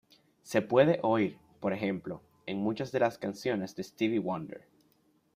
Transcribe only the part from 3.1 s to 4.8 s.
canciones de Stevie Wonder.